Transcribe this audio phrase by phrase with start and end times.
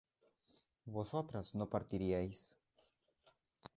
[0.87, 2.57] vosotras no partiríais